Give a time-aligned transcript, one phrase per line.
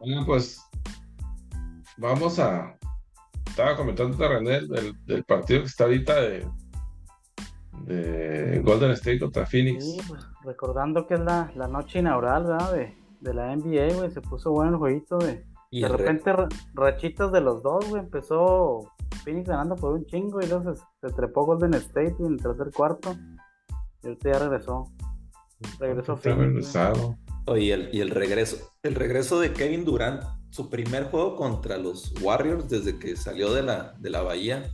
[0.00, 0.60] Bueno, pues
[1.96, 2.76] vamos a.
[3.46, 6.46] Estaba comentando René del, del partido que está ahorita de,
[7.86, 9.82] de Golden State contra Phoenix.
[9.84, 12.72] Sí, pues, recordando que es la, la noche inaugural, ¿verdad?
[12.74, 14.10] De, de la NBA, güey.
[14.10, 15.46] Se puso bueno el jueguito de.
[15.70, 18.02] Y de re- repente, ra- rachitas de los dos, güey.
[18.02, 18.92] Empezó
[19.24, 22.42] Phoenix ganando por un chingo y luego se, se trepó Golden State güey, en el
[22.42, 23.16] tercer cuarto.
[24.06, 24.92] Y ahorita ya regresó.
[25.80, 27.16] Regresó regresado.
[27.46, 32.14] Oye, el, y el regreso, el regreso de Kevin Durant, su primer juego contra los
[32.22, 34.70] Warriors desde que salió de la, de la Bahía.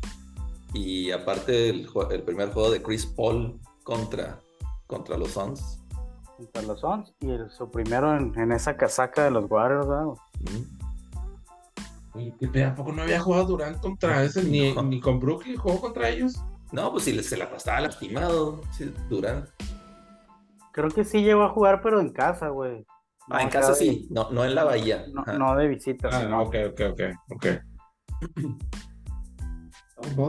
[0.74, 4.38] Y aparte el, el primer juego de Chris Paul contra,
[4.86, 5.80] contra los Suns.
[6.36, 7.14] Contra los Suns.
[7.20, 10.04] Y el- su primero en, en esa casaca de los Warriors, ¿verdad?
[10.40, 10.82] Mm.
[12.14, 12.68] Oye, ¿qué pedo?
[12.68, 14.42] ¿A poco no había jugado Durant contra ese?
[14.42, 14.82] Ni, No.
[14.82, 16.34] ni con Brooklyn jugó contra ellos.
[16.72, 19.48] No, pues si se la pasaba lastimado, sí, Durant.
[20.72, 22.86] Creo que sí llegó a jugar, pero en casa, güey.
[23.28, 25.04] No Ah, en casa de- sí, no, no en la Bahía.
[25.38, 27.00] No, de visita, Ah, no, ok, ok, ok,
[27.34, 27.46] ok.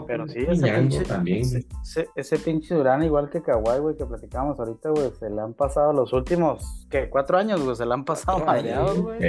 [0.06, 1.42] Pero sí, ese ese pinche, también.
[1.42, 5.42] ese, ese- ese pinche Durán, igual que Kawhi, güey, que platicábamos ahorita, güey, se le
[5.42, 7.10] han pasado los últimos, ¿qué?
[7.10, 9.20] Cuatro años, güey, se le han pasado madreados, güey.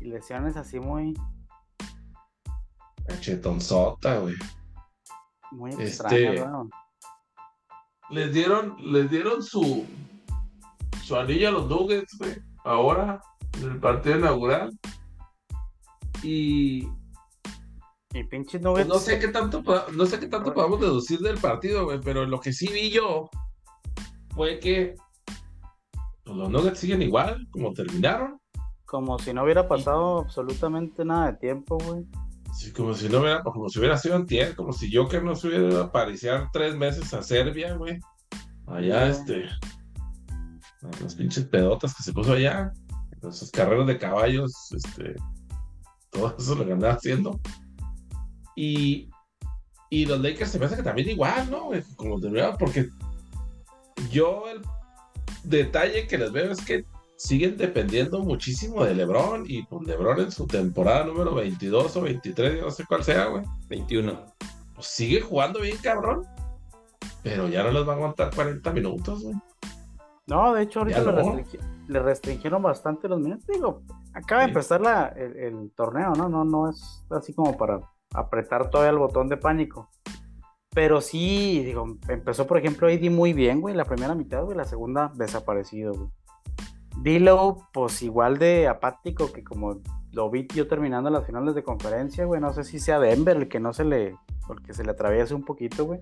[0.00, 1.14] Y lesiones así muy,
[3.06, 4.34] cachetonzota, güey.
[5.54, 6.68] Muy Este- extrañas, güey.
[8.10, 9.86] Les dieron, les dieron su,
[11.02, 12.36] su anillo a los Nuggets, güey.
[12.64, 13.20] Ahora,
[13.60, 14.78] en el partido inaugural.
[16.22, 16.86] Y
[18.12, 18.88] Y pinches pues, nuggets.
[18.88, 22.40] no sé qué tanto, no sé qué tanto podamos deducir del partido, güey, pero lo
[22.40, 23.28] que sí vi yo
[24.34, 24.94] fue que
[26.24, 28.38] pues, los Nuggets siguen igual, como terminaron.
[28.86, 32.04] Como si no hubiera pasado absolutamente nada de tiempo, güey.
[32.54, 35.48] Sí, como si no hubiera, como si hubiera sido antier, como si Joker no se
[35.48, 37.98] hubiera ido a pariciar tres meses a Serbia, güey.
[38.66, 39.46] Allá, este.
[41.02, 42.72] Las pinches pedotas que se puso allá.
[43.22, 45.16] Esas carreras de caballos, este.
[46.10, 47.40] Todo eso lo que andaba haciendo.
[48.54, 49.10] Y.
[49.90, 51.70] Y los Lakers se me hace que también igual, ¿no?
[51.96, 52.88] Como terminaron, porque
[54.10, 54.60] yo el
[55.44, 56.84] detalle que les veo es que
[57.24, 62.56] siguen dependiendo muchísimo de LeBron y pues LeBron en su temporada número 22 o 23,
[62.58, 63.42] yo no sé cuál sea, güey.
[63.68, 64.12] 21.
[64.74, 66.26] Pues sigue jugando bien cabrón,
[67.22, 69.34] pero ya no les va a aguantar 40 minutos, güey.
[70.26, 71.18] No, de hecho, ahorita le, no.
[71.18, 73.46] restringi- le restringieron bastante los minutos.
[73.46, 73.82] Digo,
[74.14, 76.28] acaba de empezar la, el, el torneo, ¿no?
[76.28, 77.80] No, no es así como para
[78.12, 79.88] apretar todavía el botón de pánico.
[80.70, 84.64] Pero sí, digo, empezó, por ejemplo, AD muy bien, güey, la primera mitad, güey, la
[84.64, 86.08] segunda desaparecido, güey.
[87.02, 89.80] Dilo, pues igual de apático que como
[90.12, 92.40] lo vi yo terminando las finales de conferencia, güey.
[92.40, 95.34] No sé si sea Denver el que no se le, el que se le atraviese
[95.34, 96.00] un poquito, güey.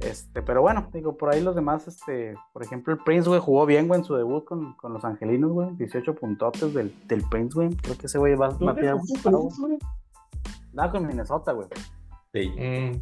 [0.00, 3.64] Este, pero bueno, digo, por ahí los demás, este, por ejemplo, el Prince, güey, jugó
[3.64, 5.70] bien, güey, en su debut con, con los angelinos, güey.
[5.76, 7.70] 18 puntotes del, del Prince, güey.
[7.76, 9.78] Creo que ese güey va va a tirar un paro, güey.
[10.72, 11.68] Nada con Minnesota, güey.
[12.32, 13.00] Sí, Mm,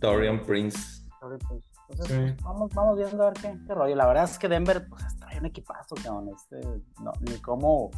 [0.00, 1.02] Dorian Prince.
[1.20, 1.71] Sorry, pues.
[1.92, 2.32] Entonces, Sí.
[2.32, 3.94] pues, vamos, vamos viendo a ver qué, qué rollo.
[3.94, 6.30] La verdad es que Denver, pues, trae un equipazo, cabrón.
[6.34, 6.60] Este,
[7.02, 7.90] no, ni cómo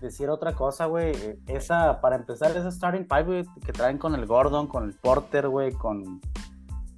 [0.00, 1.12] decir otra cosa, güey.
[1.16, 4.94] Eh, Esa, para empezar, esa starting five, güey, que traen con el Gordon, con el
[4.94, 6.20] Porter, güey, con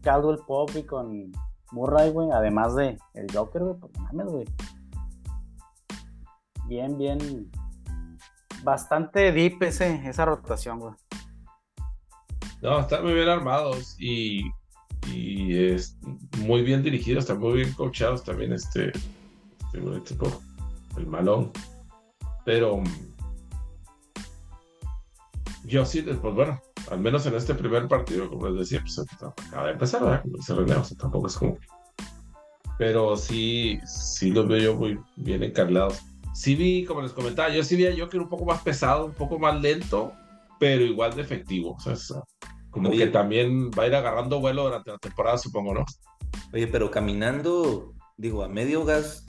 [0.02, 1.32] Caldwell Pop y con
[1.72, 4.44] Murray, güey, además de el Joker, güey, pues mames, güey.
[6.66, 7.50] Bien, bien.
[8.62, 10.94] Bastante deep ese, esa rotación, güey.
[12.62, 14.42] No, están muy bien armados y,
[15.12, 15.96] y es
[16.38, 18.92] muy bien dirigidos, están muy bien coachados también este,
[19.72, 20.40] este equipo,
[20.96, 21.50] el malón.
[22.44, 23.10] Pero mm,
[25.64, 26.60] yo sí, pues bueno,
[26.90, 30.24] al menos en este primer partido, como les decía, pues acaba de empezar, ¿verdad?
[30.48, 31.58] René, o sea, tampoco es como.
[32.78, 36.00] Pero sí, sí los veo yo muy bien encarlados.
[36.34, 39.12] Sí vi, como les comentaba, yo sí vi a Joker un poco más pesado, un
[39.12, 40.12] poco más lento,
[40.58, 41.76] pero igual de efectivo.
[41.84, 42.22] O sea,
[42.70, 42.98] como Oye.
[42.98, 45.84] que también va a ir agarrando vuelo durante la temporada, supongo, ¿no?
[46.52, 49.26] Oye, pero caminando, digo, a medio gas,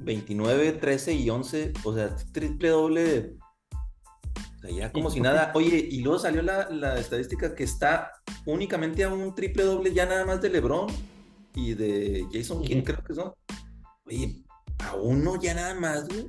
[0.00, 3.36] 29, 13 y 11, o sea, triple doble.
[4.56, 5.52] O sea, ya como si nada.
[5.54, 8.12] Oye, y luego salió la, la estadística que está
[8.46, 10.86] únicamente a un triple doble ya nada más de LeBron
[11.54, 13.32] y de Jason King, creo que son.
[14.04, 14.42] Oye,
[14.78, 16.26] a uno ya nada más, güey.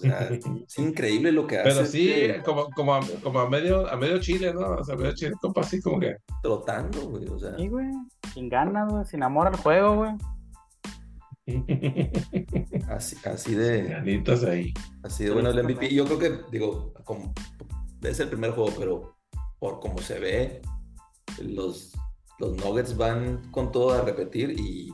[0.00, 0.20] O sea,
[0.66, 1.70] es increíble lo que hace.
[1.70, 2.12] Pero sí,
[2.44, 4.76] como, como, a, como a medio, a medio Chile, ¿no?
[4.76, 6.16] O sea, a medio Chile, compa, así como que.
[6.42, 7.26] trotando, güey.
[7.28, 7.86] O sea, Sí, güey.
[8.32, 9.04] Sin ganas, güey.
[9.04, 10.12] Sin amor al juego, güey.
[12.88, 13.82] así, así de.
[13.84, 14.72] Ganitas ahí.
[15.02, 15.92] Así de bueno el MVP.
[15.94, 17.34] Yo creo que, digo, como,
[18.02, 19.16] es el primer juego, pero
[19.58, 20.62] por como se ve,
[21.42, 21.92] los,
[22.38, 24.92] los Nuggets van con todo a repetir y,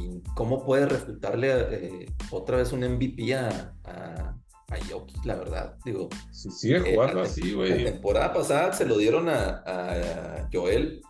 [0.00, 4.36] y cómo puede refutarle eh, otra vez un MVP a, a,
[4.70, 5.76] a Jokic, la verdad.
[5.84, 7.84] Digo, Si sigue eh, jugando la- así, la güey.
[7.84, 11.02] temporada pasada se lo dieron a, a Joel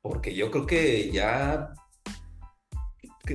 [0.00, 1.72] porque yo creo que ya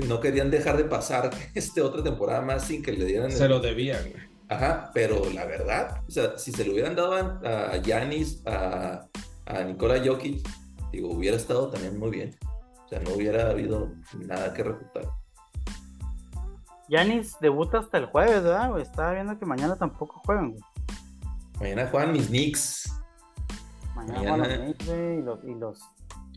[0.08, 3.50] no querían dejar de pasar este otra temporada más sin que le dieran Se el-
[3.52, 4.28] lo debían, güey.
[4.50, 9.06] Ajá, pero la verdad, o sea, si se lo hubieran dado a Giannis, a,
[9.46, 10.48] a Nikola Jokic,
[10.94, 12.34] digo, hubiera estado también muy bien.
[12.88, 13.92] O sea, no hubiera habido
[14.26, 15.04] nada que refutar.
[16.90, 18.70] Yanis debuta hasta el jueves, ¿verdad?
[18.72, 18.84] güey?
[18.84, 20.62] Estaba viendo que mañana tampoco juegan, güey.
[21.60, 22.94] Mañana juegan mis Knicks.
[23.94, 25.80] Mañana, Mañana- juegan los Knicks, güey, y los, y los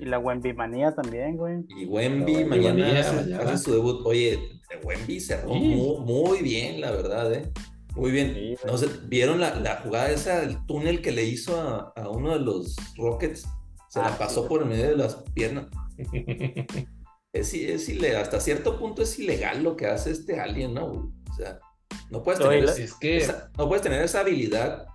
[0.01, 1.59] y la Wemby manía también, güey.
[1.69, 3.43] Y Wemby Wemby mañana, mañana, hace, mañana.
[3.53, 4.01] hace su debut.
[4.07, 5.59] Oye, Wemby cerró Sí.
[5.61, 7.53] muy, muy bien, la verdad, ¿eh?
[7.95, 8.33] Muy bien.
[8.35, 12.09] Sí, no sé, ¿vieron la, la jugada esa, el túnel que le hizo a, a
[12.09, 13.47] uno de los Rockets?
[13.89, 15.67] Se Ah, la sí, pasó por el medio de las piernas.
[17.33, 20.87] Es, es ilegal, hasta cierto punto es ilegal lo que hace este alien, ¿no?
[20.87, 21.61] O sea,
[22.11, 24.87] no puedes tener, esa, es que esa- no puedes tener esa habilidad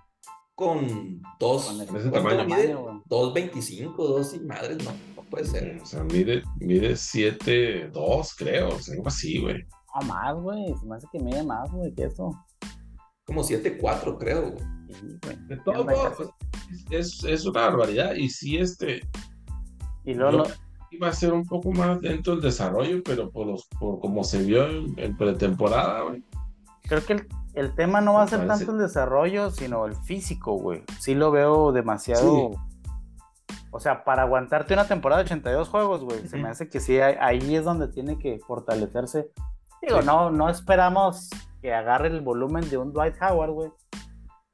[0.54, 2.44] con dos, Con ese ¿cuánto tamaño.
[2.44, 2.68] mide?
[2.68, 3.48] Tamaño, güey.
[3.50, 5.80] 2.25, dos y madres, no, no puede ser.
[5.82, 8.68] O sea, mide, mide 7'2, creo.
[8.68, 9.66] O sea, algo así, güey.
[9.98, 10.74] No más, güey.
[10.78, 12.30] Se me hace que mide más, güey, que eso.
[13.24, 14.50] Como 7.4, creo.
[14.52, 14.64] güey.
[14.90, 15.36] Sí, güey.
[15.48, 18.14] De modos, casi- es, es una barbaridad.
[18.14, 19.00] Y sí, este.
[20.04, 20.65] Y luego yo lo-
[20.96, 24.42] iba a ser un poco más lento el desarrollo, pero por, los, por como se
[24.42, 26.22] vio en, en pretemporada, güey.
[26.82, 29.94] creo que el, el tema no va a ser parece- tanto el desarrollo, sino el
[29.94, 30.82] físico, güey.
[30.98, 32.50] Sí lo veo demasiado.
[33.70, 36.98] O sea, para aguantarte una temporada de 82 juegos, güey, se me hace que sí,
[37.00, 39.30] ahí- ahí es donde tiene que fortalecerse.
[39.82, 40.06] Digo, Sí.
[40.06, 41.28] no, no esperamos
[41.60, 43.70] que agarre el volumen de un Dwight Howard, güey.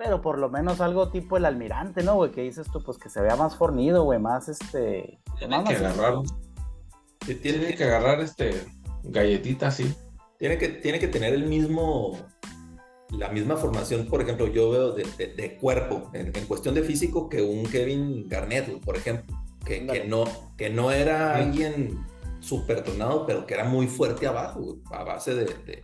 [0.02, 2.32] Pero por lo menos algo tipo el almirante, ¿no, güey?
[2.32, 5.20] Que dices tú, pues que se vea más fornido, güey, más este.
[5.38, 6.14] Tiene más que agarrar,
[7.24, 8.64] Sí, tiene Tiene, que agarrar este
[9.04, 9.94] galletita así.
[10.38, 12.18] tiene, que, tiene que tener el mismo,
[13.10, 16.82] la misma formación, por ejemplo, yo veo de, de- de cuerpo, en, en cuestión de
[16.82, 20.24] físico, que un Kevin Garnett, güey, por ejemplo, que, que no,
[20.56, 21.42] que no era Sí.
[21.42, 22.04] alguien
[22.40, 25.82] súper tronado, pero que era muy fuerte abajo, güey, a base de, de-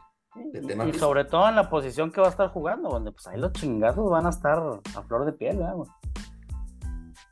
[0.53, 1.07] de tema Y físico.
[1.07, 4.09] sobre todo en la posición que va a estar jugando, donde pues ahí los chingazos
[4.11, 4.59] van a estar
[4.97, 5.91] a flor de piel, ¿verdad, güey?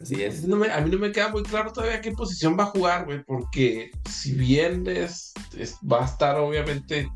[0.01, 0.47] Así es.
[0.47, 3.07] No me- a mí no me queda muy claro todavía qué posición va a jugar,
[3.07, 7.11] güey, porque si bien es, es- va a estar obviamente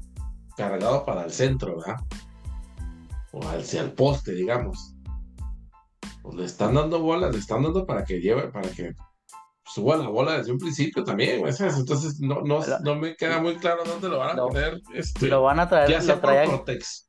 [0.57, 1.97] cargado para el centro, ¿verdad?
[3.33, 4.95] O hacia el poste, digamos.
[6.23, 8.95] Pues le están dando bolas, le están dando para que lleve, para que
[9.75, 11.77] suba la bola desde un principio también, güey, ¿sabes?
[11.79, 15.29] Entonces no, no, no me queda muy claro dónde lo van a Lo- poner, este,
[15.29, 17.09] Lo van a traer, ya sea lo por traían, Protex.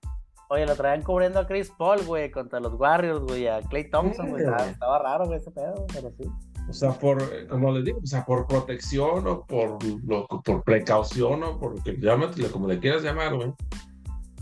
[0.50, 4.30] oye, lo traían cubriendo a Chris Paul, güey, contra los Warriors, güey, a Clay Thompson,
[4.30, 4.44] güey.
[4.44, 6.24] Estaba, estaba raro, güey, ese pedo, pero sí.
[6.69, 11.44] O sea, por, como les digo, o sea, por protección o por, lo- por precaución
[11.44, 13.52] o por que llámatele como le quieras llamar, güey.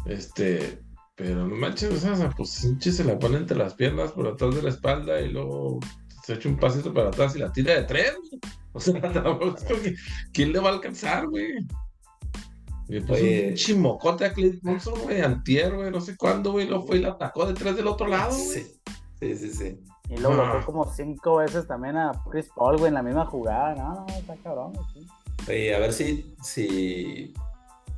[0.05, 0.81] Este,
[1.15, 2.49] pero no manches, o sea, pues
[2.79, 5.79] se la pone entre las piernas por atrás de la espalda y luego
[6.29, 8.41] se echa un pasito para atrás y la tira de tres, güey.
[8.73, 9.55] O sea, tampoco
[10.31, 11.65] ¿quién le va a alcanzar, güey?
[12.87, 13.47] Puso Oye.
[13.49, 17.01] un chimocote a Clint Thompson, güey, antier, güey, no sé cuándo, güey, lo fue y
[17.01, 18.63] la atacó detrás del otro lado, güey.
[18.63, 18.79] Sí,
[19.19, 19.49] sí, sí.
[19.53, 19.79] sí.
[20.09, 20.51] Y luego Ah.
[20.51, 23.73] bloqueó como cinco veces también a Chris Paul, güey, en la misma jugada.
[23.75, 25.07] No, no, está cabrón, güey, sí.
[25.47, 27.33] Oye, a ver si, si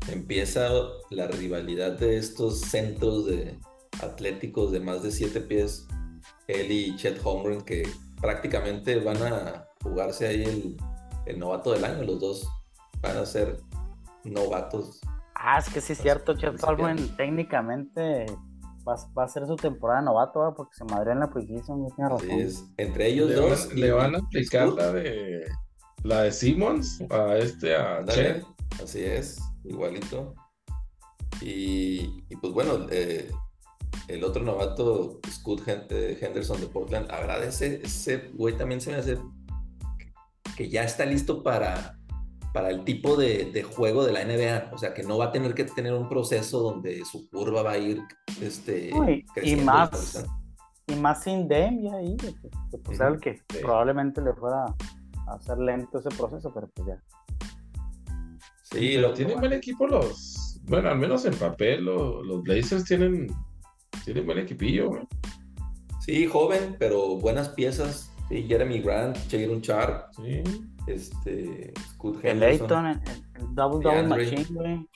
[0.09, 0.69] empieza
[1.09, 3.57] la rivalidad de estos centros de
[4.01, 5.85] atléticos de más de siete pies,
[6.47, 7.83] él y Chet Holmgren, que
[8.21, 10.77] prácticamente van a jugarse ahí el,
[11.25, 12.03] el novato del año.
[12.03, 12.47] Los dos
[13.01, 13.59] van a ser
[14.23, 15.01] novatos.
[15.35, 18.27] Ah, es que sí es cierto, Chet Sí, Holmgren técnicamente
[18.87, 20.53] va, va a ser su temporada novato, ¿verdad?
[20.55, 22.29] porque se madrió en la preseason, tiene razón.
[22.29, 22.63] Es.
[22.77, 23.67] Entre ellos Le, dos.
[23.67, 25.45] van, y- le van a aplicar la de
[26.03, 27.99] la de Simmons a este a
[28.83, 30.35] así es, igualito.
[31.41, 33.31] Y, y pues bueno, eh,
[34.07, 38.97] el otro novato, Scoot Hen- eh, Henderson de Portland, agradece, ese güey también se me
[38.97, 39.17] hace
[40.57, 41.97] que ya está listo para,
[42.53, 44.69] para el tipo de, de juego de la NBA.
[44.73, 47.71] O sea, que no va a tener que tener un proceso donde su curva va
[47.71, 48.01] a ir
[48.41, 49.65] este, No, y- y creciendo.
[49.65, 50.25] más-.
[50.87, 53.59] Y más sin Dem ya ahí, que, que, pues era el que Sí.
[53.61, 54.65] probablemente le fuera
[55.27, 57.01] a hacer lento ese proceso, pero pues ya.
[58.63, 60.59] Sí, pero lo tienen buen equipo los.
[60.63, 63.27] Bueno, al menos en papel, lo- los Blazers tienen,
[64.03, 65.03] tienen buen equipillo, güey.
[65.99, 68.11] Sí, joven, pero buenas piezas.
[68.29, 70.41] Sí, Jeremy Grant, Jalen Sharp, Sí.
[70.87, 72.83] este, Scoot El Henderson.
[72.83, 74.87] Leighton, el, el double double machine, güey.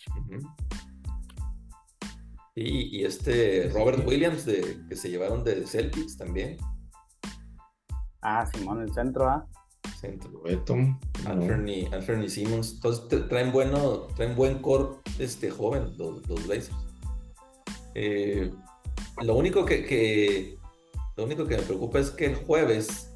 [2.55, 6.57] Y, y este Robert Williams de, que se llevaron de Celtics también.
[8.21, 9.45] Ah, Simón, el centro, ¿ah?
[9.99, 10.41] Centro.
[10.41, 10.73] Beto.
[11.27, 12.75] Anthony, Anthony Simmons.
[12.75, 16.75] Entonces traen bueno, traen buen core este, joven, los, los Blazers.
[17.93, 18.51] Eh,
[19.21, 20.57] lo único que, que,
[21.15, 23.15] lo único que me preocupa es que el jueves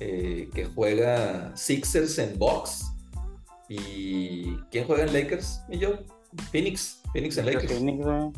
[0.00, 2.92] eh, que juega Sixers en box
[3.68, 5.62] y ¿quién juega en Lakers?
[5.68, 5.90] Y yo,
[6.50, 7.72] Phoenix, Phoenix en Lakers.
[7.72, 8.32] Phoenix, güey.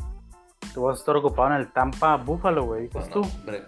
[0.73, 2.87] Tú vas a estar ocupado en el Tampa Buffalo, güey.
[2.89, 3.21] Bueno, tú?
[3.21, 3.65] hombre,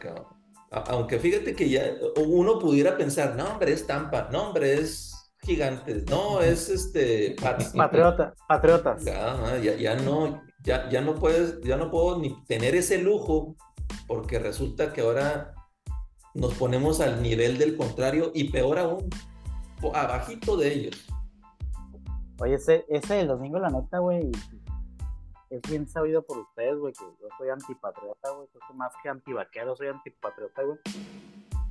[0.69, 1.84] Aunque fíjate que ya
[2.17, 7.69] uno pudiera pensar, no, hombre, es Tampa, no, hombre, es Gigantes, no, es este Pats.
[7.69, 9.03] Patriota, Patriotas.
[9.03, 13.55] Ya, ya, ya no, ya, ya no puedes, ya no puedo ni tener ese lujo,
[14.05, 15.55] porque resulta que ahora
[16.33, 19.09] nos ponemos al nivel del contrario y peor aún,
[19.93, 21.07] abajito de ellos.
[22.39, 24.29] Oye, ese, ese del domingo, la neta, güey,
[25.50, 28.50] es bien sabido por ustedes, güey, que yo soy antipatriota, güey.
[28.75, 30.77] Más que antivaquero, soy antipatriota, güey.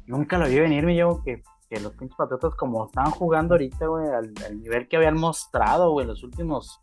[0.06, 3.86] Nunca lo vi venir, mi yo, que, que los pinches patriotas, como estaban jugando ahorita,
[3.86, 6.80] güey, al, al nivel que habían mostrado, güey, los últimos,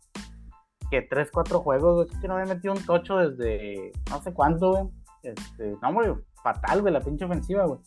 [0.94, 4.32] que tres, cuatro juegos, güey, creo que no había metido un tocho desde no sé
[4.32, 4.84] cuánto, güey.
[5.22, 7.80] Este, no, güey, fatal, güey, la pinche ofensiva, güey.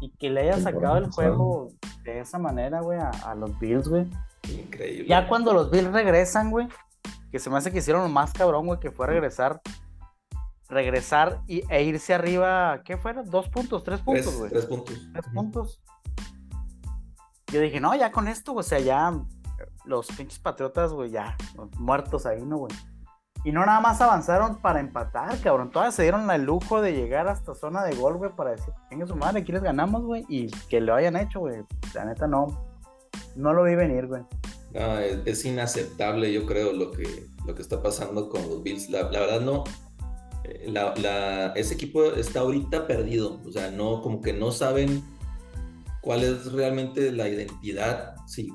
[0.00, 1.68] Y que le haya sacado el juego
[2.04, 4.06] de esa manera, güey, a, a los Bills, güey.
[4.48, 5.08] Increíble.
[5.08, 6.68] Ya cuando los Bills regresan, güey,
[7.30, 9.60] que se me hace que hicieron lo más cabrón, güey, que fue regresar,
[10.68, 13.28] regresar y, e irse arriba, ¿qué fueron?
[13.28, 13.84] ¿Dos puntos?
[13.84, 14.50] ¿Tres tres, puntos, güey?
[14.50, 15.08] tres puntos.
[15.12, 15.82] Tres puntos.
[17.52, 19.12] Yo dije, no, ya con esto, o sea, ya
[19.88, 21.36] los pinches patriotas, güey, ya,
[21.78, 22.72] muertos ahí, ¿no, güey?
[23.44, 25.70] Y no nada más avanzaron para empatar, cabrón.
[25.70, 29.06] Todavía se dieron el lujo de llegar hasta zona de gol, güey, para decir, venga
[29.06, 30.24] su madre, aquí les ganamos, güey.
[30.28, 31.62] Y que lo hayan hecho, güey.
[31.94, 32.46] La neta no.
[33.36, 34.22] No lo vi venir, güey.
[34.74, 38.90] No, es, inaceptable, yo creo, lo que, lo que está pasando con los Bills.
[38.90, 39.62] La, la verdad, no.
[40.44, 43.40] eh, La, la- ese equipo está ahorita perdido.
[43.46, 45.02] O sea, no, como que no saben
[46.02, 48.16] cuál es realmente la identidad.
[48.26, 48.52] Sí,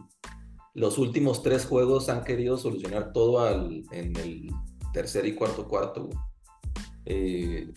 [0.73, 3.47] los últimos tres juegos han querido solucionar todo
[3.91, 4.49] en el
[4.91, 6.09] tercer y cuarto cuarto.
[7.05, 7.71] Eh,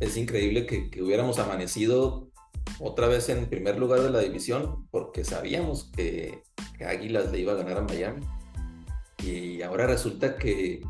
[0.00, 2.30] es increíble que, que hubiéramos amanecido
[2.80, 6.42] otra vez en primer lugar de la división porque sabíamos que,
[6.76, 8.26] que Águilas le iba a ganar a Miami.
[9.24, 10.82] Y ahora resulta que,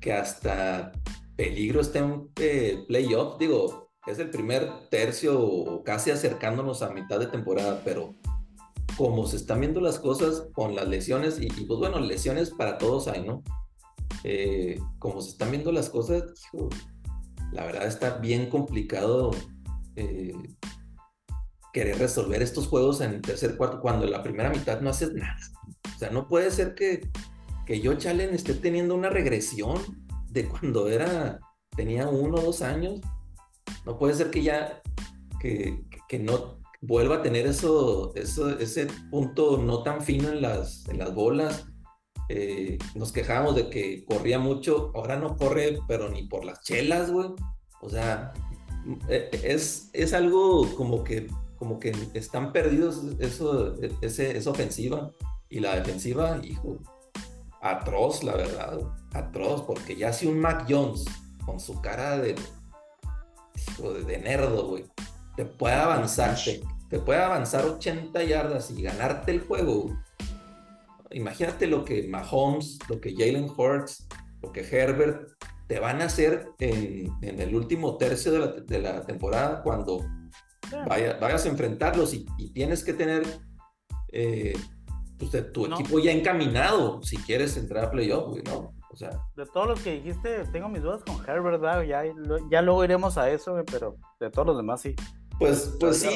[0.00, 0.92] que hasta
[1.36, 3.38] peligro está en eh, playoff.
[3.38, 8.14] Digo, es el primer tercio o casi acercándonos a mitad de temporada, pero
[8.98, 13.06] como se están viendo las cosas con las lesiones, y, pues bueno, lesiones para todos
[13.06, 13.44] hay, ¿no?
[14.24, 16.24] Eh, como se están viendo las cosas,
[17.52, 19.30] la verdad está bien complicado
[19.94, 20.34] eh,
[21.72, 25.12] querer resolver estos juegos en el tercer cuarto cuando en la primera mitad no haces
[25.12, 25.38] nada.
[25.94, 27.08] O sea, no puede ser que,
[27.66, 29.80] que yo Chalen esté teniendo una regresión
[30.28, 31.38] de cuando era,
[31.76, 33.00] tenía uno o dos años.
[33.86, 34.82] No puede ser que ya,
[35.40, 40.86] que, que no vuelva a tener eso, eso, ese punto no tan fino en las,
[40.88, 41.66] en las bolas.
[42.28, 47.10] Eh, nos quejábamos de que corría mucho, ahora no corre, pero ni por las chelas,
[47.10, 47.30] güey.
[47.80, 48.32] O sea,
[49.08, 55.12] eh, es, es algo como que, como que están perdidos eso, ese, esa ofensiva
[55.48, 56.78] y la defensiva, hijo,
[57.60, 58.80] atroz, la verdad,
[59.14, 61.04] atroz, porque ya si un Mac Jones
[61.44, 62.34] con su cara de,
[63.70, 64.84] hijo, de nerdo, güey,
[65.38, 69.96] te puede avanzar, te, te, puede avanzar 80 yardas y ganarte el juego.
[71.12, 74.08] Imagínate lo que Mahomes, lo que Jalen Hurts,
[74.42, 75.30] lo que Herbert
[75.68, 80.04] te van a hacer en, en el último tercio de la, de la temporada cuando
[80.88, 83.24] vaya, vayas a enfrentarlos y, y tienes que tener
[84.10, 84.58] eh,
[85.20, 85.78] pues, tu no.
[85.78, 88.74] equipo ya encaminado si quieres entrar a playoff, ¿no?
[88.90, 91.82] O sea, de todos los que dijiste, tengo mis dudas con Herbert, ¿verdad?
[91.84, 92.02] Ya,
[92.50, 94.96] ya luego iremos a eso, pero de todos los demás sí.
[95.38, 96.08] Pues, pues sí,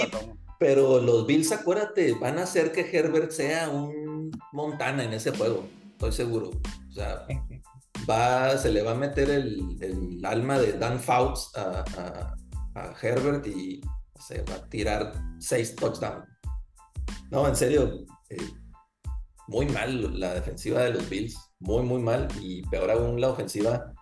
[0.59, 5.65] pero los Bills, acuérdate, van a hacer que Herbert sea un Montana en ese juego,
[5.93, 6.51] estoy seguro.
[6.51, 7.27] O sea,
[8.09, 12.35] va, se le va a meter el, el alma de Dan Fouts a, a,
[12.81, 13.81] a, Herbert y
[14.19, 16.27] se va a tirar seis touchdowns.
[17.31, 18.37] No, en serio, eh,
[19.49, 23.93] muy mal la defensiva de los Bills, muy, muy mal, y peor aún la ofensiva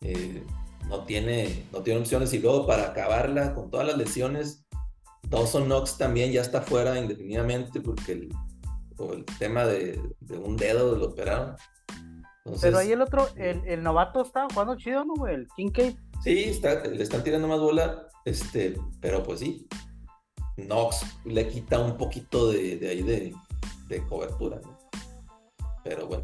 [0.00, 0.44] eh,
[0.88, 2.32] no, tiene, no tiene opciones.
[2.32, 4.64] Y luego para acabarla con todas las lesiones,
[5.28, 8.28] Dawson Knox también ya está fuera indefinidamente porque el,
[8.98, 11.56] el tema de, de, un dedo lo operaron.
[12.44, 15.34] Entonces, Pero ahí el otro, el, el, novato está jugando chido, ¿no, güey?
[15.34, 15.96] El Kincaid.
[16.22, 19.66] Sí, está, le están tirando más bola, este, pero pues sí.
[20.56, 23.34] Knox le quita un poquito de, de ahí de,
[23.88, 24.78] de, cobertura, ¿no?
[25.84, 26.22] Pero bueno.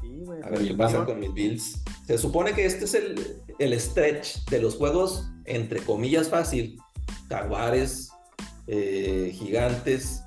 [0.00, 1.82] Sí, güey, a ver qué pasa con mis Bills.
[2.06, 6.78] Se supone que este es el, el stretch de los juegos, entre comillas, fácil.
[7.28, 8.10] Jaguares,
[8.66, 10.24] eh, Gigantes,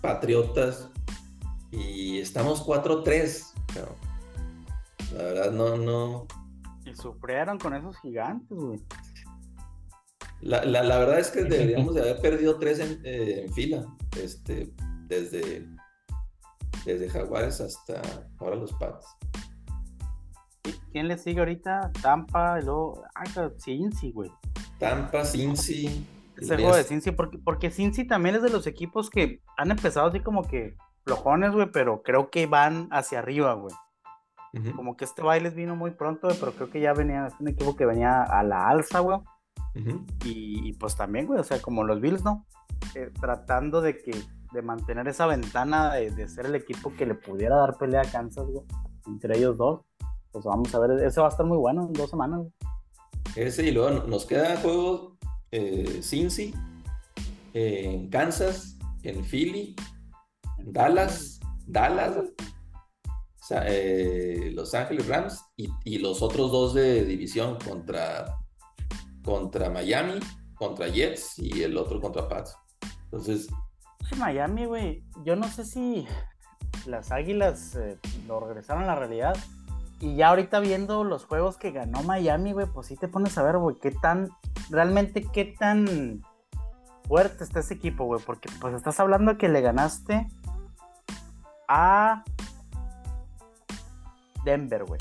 [0.00, 0.88] Patriotas
[1.72, 3.44] y estamos 4-3.
[5.12, 6.26] La verdad no, no.
[6.84, 8.80] Y sufrieron con esos gigantes, güey.
[10.40, 10.60] La,
[10.98, 13.86] verdad es que deberíamos de haber perdido tres en, eh, fila,
[14.20, 14.72] este,
[15.08, 15.66] desde,
[16.86, 18.00] desde Jaguares hasta
[18.38, 19.16] ahora los Pats.
[20.92, 21.92] ¿Quién le sigue ahorita?
[22.00, 23.04] Tampa, y luego.
[23.14, 24.30] Ay, Cincy, güey.
[24.78, 26.06] Tampa, Cincy.
[26.36, 30.08] Ese juego de Cincy, porque, porque Cincy también es de los equipos que han empezado
[30.08, 33.74] así como que flojones, güey, pero creo que van hacia arriba, güey.
[34.74, 37.48] Como que este baile vino muy pronto, güey, pero creo que ya venía, es un
[37.48, 39.18] equipo que venía a la alza, güey.
[40.24, 42.46] y, pues también, güey, o sea, como los Bills, ¿no?
[42.94, 44.12] Eh, tratando de que,
[44.52, 48.46] de mantener esa ventana de, ser el equipo que le pudiera dar pelea a Kansas,
[49.06, 49.80] entre ellos dos.
[50.32, 52.42] Pues vamos a ver, ese va a estar muy bueno en dos semanas.
[53.34, 55.14] Ese y luego nos queda juegos
[55.50, 56.54] eh, Cincy,
[57.52, 59.74] en Kansas, en Philly,
[60.58, 62.16] en Dallas, Dallas,
[63.50, 68.36] eh, Los Ángeles Rams y, los otros dos de división contra,
[69.24, 70.20] contra Miami,
[70.54, 72.56] contra Jets y el otro contra Pats.
[73.04, 73.48] Entonces.
[74.14, 76.06] Miami, güey, yo no sé si
[76.86, 79.36] las Águilas eh, lo regresaron a la realidad.
[79.98, 83.42] Y ya ahorita viendo los juegos que ganó Miami, güey, pues sí te pones a
[83.42, 84.28] ver, güey, qué tan,
[84.70, 86.22] realmente qué tan
[87.08, 90.26] fuerte está ese equipo, güey, porque pues estás hablando que le ganaste
[91.68, 92.24] a
[94.44, 95.00] Denver, güey.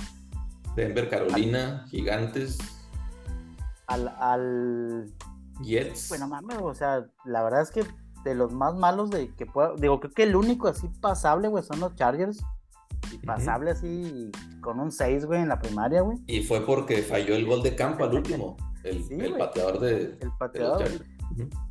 [0.76, 2.58] Denver, Carolina, Gigantes.
[3.88, 5.14] Al, al...
[5.62, 6.10] Jets.
[6.10, 7.86] Bueno, mames, o sea, la verdad es que
[8.26, 11.64] de los más malos de que puedo, digo, creo que el único así pasable, güey,
[11.64, 12.44] son los Chargers.
[13.12, 16.18] Y pasable así con un 6, güey, en la primaria, güey.
[16.26, 18.58] Y fue porque falló el gol de campo al último.
[18.84, 20.18] El, el pateador de.
[20.20, 20.84] El pateador.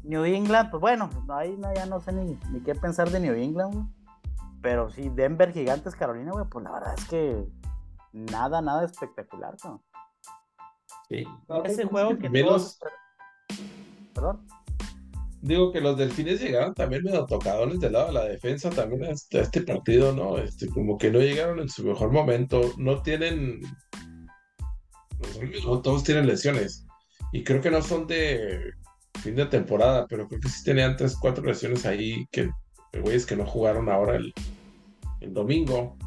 [0.04, 3.34] New England, pues bueno, ahí no, ya no sé ni, ni qué pensar de New
[3.34, 3.86] England, güey.
[4.62, 7.48] Pero sí, Denver, Gigantes, Carolina, güey, pues la verdad es que
[8.12, 9.82] nada, nada espectacular, ¿no?
[11.08, 11.24] Sí.
[11.64, 12.78] Ese juego que todos...
[14.14, 14.46] Perdón.
[15.44, 19.10] Digo que los delfines llegaron también medio tocadones del lado de la defensa también a
[19.10, 20.38] este, este, partido, ¿no?
[20.38, 23.60] Este, como que no llegaron en su mejor momento, no tienen,
[25.66, 26.86] no todos tienen lesiones
[27.30, 28.72] y creo que no son de
[29.20, 32.48] fin de temporada, pero creo que sí tenían tres, cuatro lesiones ahí que
[33.02, 34.32] güeyes que no jugaron ahora el,
[35.20, 35.98] el domingo.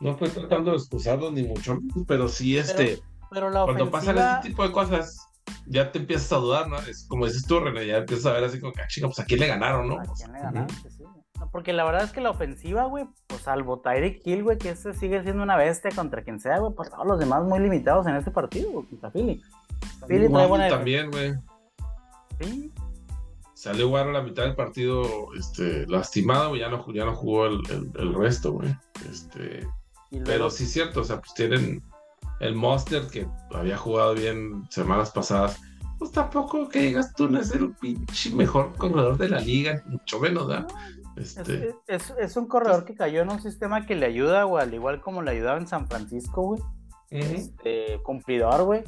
[0.00, 4.66] No estoy tratando de excusarlos ni mucho, pero sí este, pero, cuando pasan este tipo
[4.66, 5.21] de cosas
[5.66, 6.78] ya te empiezas a dudar, ¿no?
[6.78, 9.18] Es como dices tú, René, ya empiezas a ver así como que, ah, chica, pues
[9.18, 10.00] a quién le ganaron, ¿no?
[10.00, 10.68] ¿A quién le ganaron?
[10.70, 11.04] sí.
[11.50, 14.94] porque la verdad es que la ofensiva, güey, pues salvo Tyreek Hill, güey, que ese
[14.94, 18.16] sigue siendo una bestia contra quien sea, güey, pues todos los demás muy limitados en
[18.16, 19.42] este partido, güey, contra Philly.
[20.06, 21.34] Philly trae buena También, güey.
[22.40, 22.72] Sí.
[23.54, 27.60] Salió Warren a la mitad del partido este, lastimado, ya no, ya no jugó el,
[27.70, 28.74] el, resto, güey.
[29.08, 29.64] Este,
[30.24, 31.80] Pero sí es cierto, o sea, pues tienen
[32.42, 35.60] el Monster que había jugado bien semanas pasadas,
[35.98, 40.18] pues tampoco que digas tú no es el pinche mejor corredor de la liga, mucho
[40.18, 40.66] menos, ¿verdad?
[41.16, 41.72] Este...
[41.86, 45.22] Es, un corredor que cayó en un sistema que le ayuda, güey, al igual como
[45.22, 46.60] le ayudaba en San Francisco, güey.
[47.10, 48.82] este, cumplidor, güey.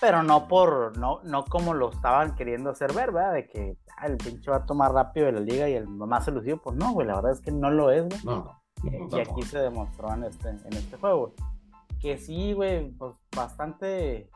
[0.00, 3.34] Pero no por, no, no como lo estaban queriendo hacer ver, ¿verdad?
[3.34, 6.26] De que ah, el pinche va a tomar rápido de la liga y el más
[6.28, 8.20] elusivo, pues no, güey, la verdad es que no lo es, güey.
[8.24, 11.57] No, y aquí se demostró en este, en este juego, güey
[12.00, 14.30] que sí, güey, pues bastante,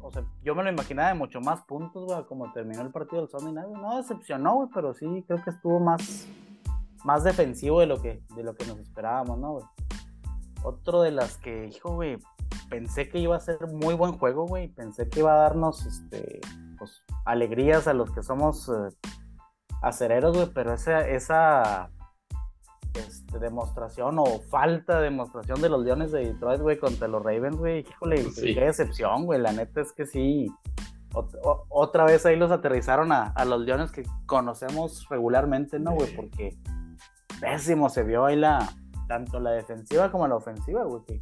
[0.00, 3.22] o sea, yo me lo imaginaba de mucho más puntos, güey, como terminó el partido
[3.22, 6.26] del Sunday Night, no decepcionó, güey, pero sí creo que estuvo más,
[7.04, 9.58] más defensivo de lo que, de lo que nos esperábamos, ¿no?
[10.64, 12.18] Otro de las que, hijo, güey,
[12.68, 16.40] pensé que iba a ser muy buen juego, güey, pensé que iba a darnos, este,
[16.78, 18.94] pues, alegrías a los que somos eh,
[19.82, 21.90] acereros, güey, pero esa, esa
[23.38, 27.80] demostración o falta de demostración de los Leones de Detroit, güey, contra los Ravens, güey.
[27.80, 29.40] Híjole, qué decepción, güey.
[29.40, 30.50] La neta es que sí.
[31.68, 36.14] otra vez ahí los aterrizaron a, los Leones que conocemos regularmente, ¿no, güey?
[36.14, 36.56] Porque
[37.40, 38.72] pésimo se vio ahí la,
[39.08, 41.02] tanto la defensiva como la ofensiva, güey.
[41.06, 41.18] Que,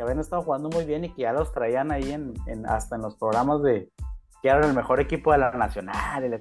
[0.00, 2.34] habían estado jugando muy bien y que ya los traían ahí en,
[2.66, 3.92] hasta en los programas de
[4.40, 6.40] que eran el mejor equipo de la nacional y la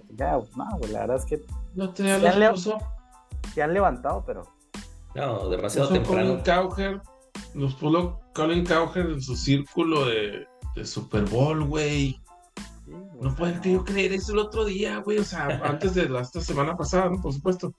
[0.56, 1.42] No, güey, la verdad es que.
[1.76, 2.70] No tenía los
[3.54, 4.44] se han levantado, pero
[5.16, 6.42] no, demasiado temprano.
[6.44, 7.02] Colin
[7.54, 12.20] los puso Colin Cowher en su círculo de, de Super Bowl, güey.
[13.20, 15.20] no pueden creer eso el otro día, güey.
[15.20, 17.22] O sea, antes de la, esta semana pasada, ¿no?
[17.22, 17.74] Por supuesto.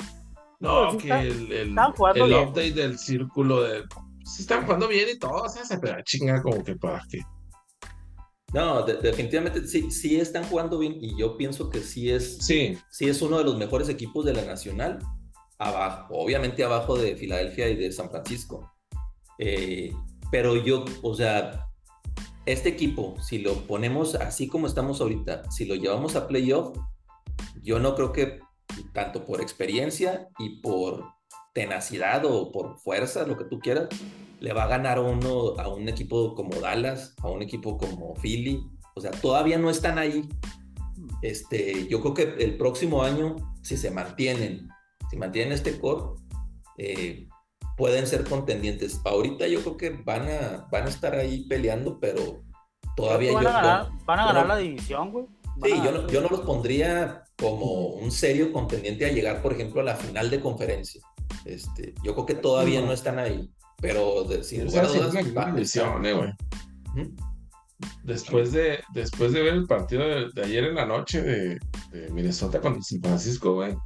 [0.61, 1.77] No, que el, el,
[2.15, 3.83] el update del círculo de.
[4.25, 7.21] Sí, están jugando bien y todo, o sea, se pega chinga como que para qué.
[8.53, 12.79] No, definitivamente sí, sí están jugando bien y yo pienso que sí es, sí.
[12.91, 14.99] sí es uno de los mejores equipos de la Nacional,
[15.69, 18.73] abajo, obviamente abajo de Filadelfia y de San Francisco.
[19.39, 19.93] Eh,
[20.31, 21.67] pero yo, o sea,
[22.47, 26.77] este equipo, si lo ponemos así como estamos ahorita, si lo llevamos a playoff,
[27.63, 28.41] yo no creo que
[28.93, 31.05] tanto por experiencia y por
[31.53, 33.89] tenacidad o por fuerza, lo que tú quieras,
[34.41, 38.61] le va a ganar uno a un equipo como Dallas, a un equipo como Philly.
[38.95, 40.29] O sea, todavía no están ahí.
[41.21, 44.69] Este, yo creo que el próximo año, si se mantienen,
[45.13, 46.19] si mantienen este core,
[46.79, 47.29] eh,
[47.77, 48.99] pueden ser contendientes.
[49.05, 52.43] Ahorita yo creo que van a, van a estar ahí peleando, pero
[52.97, 55.27] todavía van yo, a ganar, van a ganar la división, güey.
[55.63, 59.83] Sí, yo no, yo no los pondría como un serio contendiente a llegar, por ejemplo,
[59.83, 61.03] a la final de conferencia.
[61.45, 63.51] Este, yo creo que todavía no, están ahí,
[63.83, 67.11] pero de, sin lugar a dudas, eh,
[68.03, 71.59] Después de, después de ver el partido de, ayer en la noche de,
[71.91, 73.77] de Minnesota contra San Francisco, güey,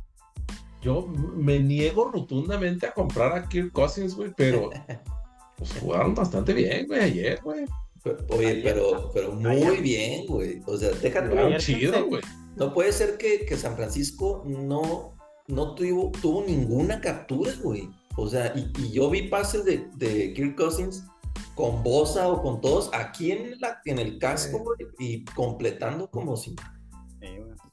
[0.87, 4.71] yo me niego rotundamente a comprar a Kirk Cousins, güey, pero
[5.59, 7.65] pues, jugaron bastante bien, güey, ayer, güey.
[8.29, 10.63] Oye, pero, pero muy bien, güey.
[10.65, 11.57] O sea, déjate.
[11.59, 12.23] chido, güey.
[12.55, 15.17] No puede ser que, que San Francisco no,
[15.49, 17.91] no tuvo, tuvo ninguna captura, güey.
[18.17, 21.05] O sea, y, y yo vi pases de, de, Kirk Cousins
[21.57, 26.37] con Bosa o con todos aquí en, la, en el casco, güey, y completando como
[26.37, 26.55] si.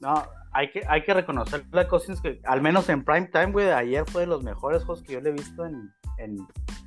[0.00, 0.24] no,
[0.54, 4.04] hay que, hay que reconocer a Cousins que, al menos en prime time, güey, ayer
[4.06, 6.38] fue de los mejores juegos que yo le he visto en, en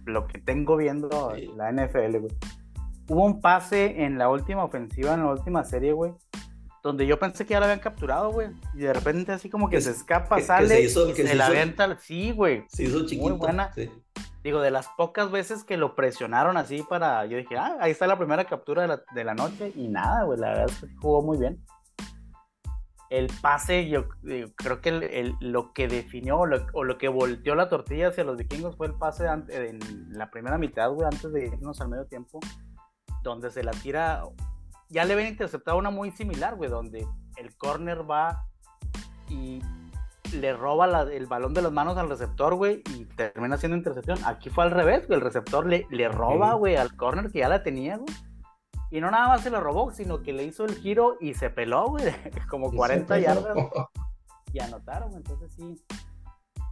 [0.06, 2.34] lo que tengo viendo la NFL, güey.
[3.10, 6.13] Hubo un pase en la última ofensiva, en la última serie, güey,
[6.82, 8.47] donde yo pensé que ya la habían capturado, güey.
[8.73, 11.97] Y de repente así como que, se escapa, sale y se, la avienta.
[11.99, 12.63] Sí, güey.
[12.69, 13.30] Se hizo chiquito.
[13.30, 13.71] Muy buena.
[14.43, 17.25] Digo, de las pocas veces que lo presionaron así para...
[17.25, 19.73] Yo dije, ah, ahí está la primera captura de la, de la noche.
[19.75, 21.62] Y nada, güey, la verdad es que jugó muy bien.
[23.09, 24.09] El pase, yo,
[24.55, 28.75] creo que el, lo que definió o lo, que volteó la tortilla hacia los vikingos
[28.75, 29.79] fue el pase en
[30.11, 32.39] la primera mitad, güey, antes de irnos al medio tiempo,
[33.23, 34.23] donde se la tira
[34.89, 38.45] ya le habían interceptado una muy similar, güey, donde el corner va
[39.29, 39.61] y
[40.33, 44.19] le roba el balón de las manos al receptor, güey, y termina haciendo intercepción.
[44.25, 47.49] Aquí fue al revés, güey, el receptor le, le roba, güey, al corner que ya
[47.49, 48.13] la tenía, güey.
[48.89, 51.50] Y no nada más se lo robó, sino que le hizo el giro y se
[51.50, 52.06] peló, güey,
[52.50, 53.58] como 40 yardas.
[54.54, 55.76] Y anotaron, entonces sí.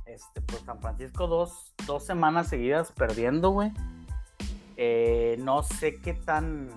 [0.06, 3.72] Este, pues San Francisco dos, dos semanas seguidas perdiendo, güey.
[4.78, 6.70] Eh, no sé qué tan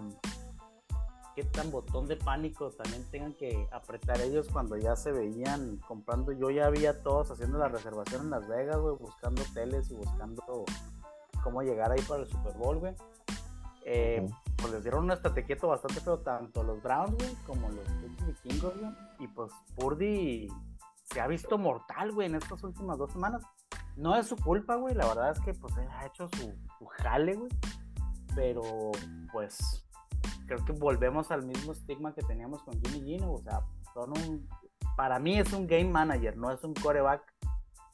[1.39, 6.33] qué tan botón de pánico también tengan que apretar ellos cuando ya se veían comprando.
[6.33, 10.65] Yo ya había todos haciendo la reservación en Las Vegas, güey, buscando hoteles y buscando
[11.45, 12.93] cómo llegar ahí para el Super Bowl, güey.
[13.91, 17.87] Eh, pues les dieron un estate quieto bastante feo, tanto los Browns, güey, como los
[18.27, 18.93] vikingos, güey.
[19.19, 20.47] Y pues Purdy
[21.05, 23.43] se ha visto mortal, güey, en estas últimas dos semanas.
[23.97, 27.37] No es su culpa, güey, la verdad es que pues ha hecho su, su jale,
[27.37, 27.51] güey.
[28.35, 28.63] Pero
[29.33, 29.89] pues
[30.47, 33.63] creo que volvemos al mismo estigma que teníamos con Jimmy Gino, o sea,
[33.95, 34.49] son un,
[34.99, 37.23] para mí es un game manager, no es un coreback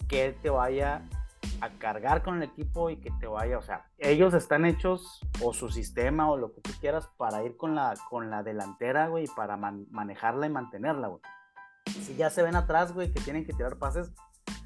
[0.08, 1.08] que te vaya
[1.60, 5.52] a cargar con el equipo y que te vaya, o sea, ellos están hechos o
[5.52, 9.26] su sistema o lo que tú quieras para ir con la, con la delantera, güey,
[9.36, 11.20] para manejarla y mantenerla, güey.
[11.86, 14.12] Si ya se ven atrás, güey, que tienen que tirar pases,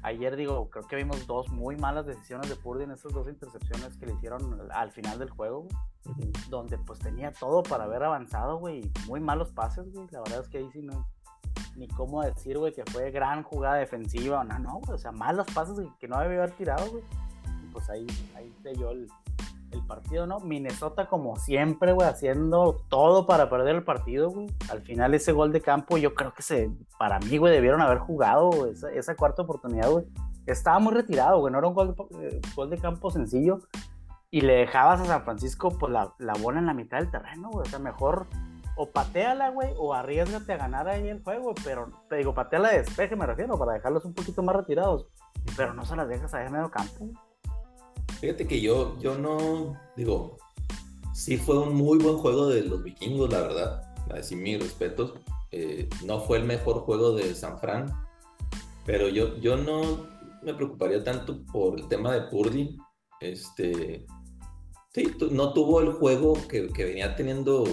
[0.01, 3.97] ayer digo, creo que vimos dos muy malas decisiones de Purdy en esas dos intercepciones
[3.97, 5.67] que le hicieron al final del juego,
[6.49, 10.47] donde pues tenía todo para haber avanzado, güey, muy malos pases, güey, la verdad es
[10.47, 11.07] que ahí sí no,
[11.75, 15.79] ni cómo decir, güey, que fue gran jugada defensiva, no, no, o sea, malos pases
[15.99, 17.03] que no debe haber tirado, güey,
[17.71, 19.07] pues ahí, ahí se dio el,
[19.71, 20.39] el partido, ¿no?
[20.39, 24.47] Minnesota, como siempre, güey, haciendo todo para perder el partido, güey.
[24.69, 27.99] Al final, ese gol de campo, yo creo que se, para mí, güey, debieron haber
[27.99, 30.05] jugado esa, esa, cuarta oportunidad, güey.
[30.45, 33.59] Estaba muy retirado, güey, no era un gol eh, gol de campo sencillo.
[34.31, 37.49] Y le dejabas a San Francisco, pues, la, la bola en la mitad del terreno,
[37.49, 37.67] güey.
[37.67, 38.27] O sea, mejor
[38.75, 42.79] o pateala, güey, o arriesgate a ganar ahí el juego, pero te digo, pateala de
[42.79, 45.07] despeje, me refiero, para dejarlos un poquito más retirados.
[45.55, 47.09] Pero no se las dejas ahí en medio campo.
[48.19, 50.37] Fíjate que yo, yo no, digo,
[51.13, 53.93] sí fue un muy buen juego de los vikingos, la verdad.
[54.09, 55.13] A decir mis respetos.
[55.51, 57.91] Eh, no fue el mejor juego de San Fran,
[58.85, 60.07] pero yo, yo no
[60.43, 62.77] me preocuparía tanto por el tema de Purdy.
[63.19, 64.05] Este,
[64.93, 67.63] sí, no tuvo el juego que, venía teniendo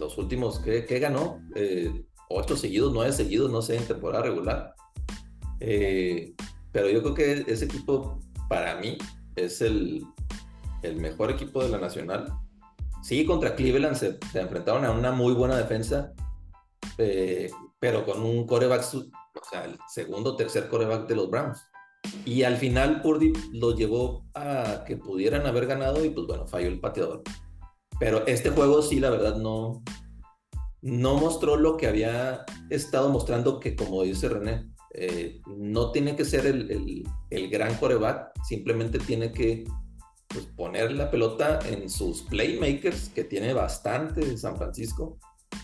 [0.00, 1.40] los últimos, ¿qué, ganó?
[1.54, 4.74] Eh, ocho seguidos, nueve seguidos, no sé, en temporada regular.
[5.60, 6.34] Eh,
[6.72, 8.96] pero yo creo que ese equipo para mí
[9.36, 10.06] es el,
[10.96, 12.32] mejor equipo de la Nacional.
[13.02, 16.12] sí, contra Cleveland se, enfrentaron a una muy buena defensa,
[16.96, 21.60] eh, pero con un coreback, o sea, el segundo tercer coreback de los Browns.
[22.24, 26.68] Y al final Purdy lo llevó a que pudieran haber ganado y pues bueno, falló
[26.68, 27.22] el pateador.
[28.00, 29.84] Pero este juego sí, la verdad, no,
[30.80, 36.24] no mostró lo que había estado mostrando que, como dice René, eh, no tiene que
[36.24, 39.64] ser el, el, gran coreback, simplemente tiene que
[40.28, 45.18] pues, poner la pelota en sus playmakers, que tiene bastante San Francisco.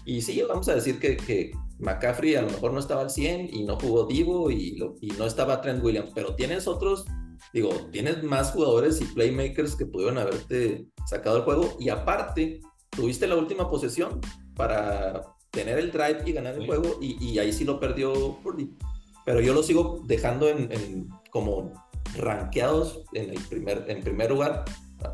[0.04, 3.48] Y sí, vamos a decir que, que McCaffrey a lo mejor no estaba al 100
[3.52, 7.06] y no jugó Divo y, y no estaba Trent Williams, pero tienes otros,
[7.52, 13.26] digo, tienes más jugadores y playmakers que pudieron haberte sacado el juego y aparte tuviste
[13.26, 14.20] la última posesión
[14.54, 18.70] para tener el drive y ganar el juego y, y, ahí sí lo perdió Purdy.
[19.24, 21.72] Pero yo lo sigo dejando en, como
[22.16, 24.64] rankeados en el primer, en primer lugar